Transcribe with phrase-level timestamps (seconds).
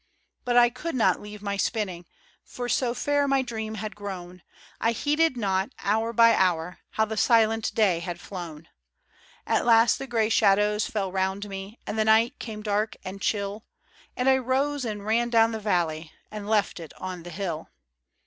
[0.45, 2.07] But I could not leave my spinning,
[2.43, 4.41] For so fair my dream had grown,
[4.79, 8.67] I heeded not, hour by hour, How the silent day had flown.
[9.45, 13.67] At last the gray shadows fell round me, And the night came dark and chill,
[14.17, 17.69] And I rose and ran down the valley, And left it on the hill.